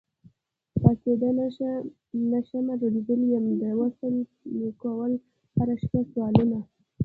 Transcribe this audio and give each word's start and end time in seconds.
پاڅېدی 0.81 1.29
نشمه 2.31 2.73
رنځور 2.81 3.21
يم، 3.31 3.45
ستا 3.57 3.69
د 3.71 3.77
وصال 3.79 4.13
مي 4.57 4.69
کول 4.81 5.11
هره 5.57 5.75
شپه 5.81 5.99
سوالونه 6.11 6.59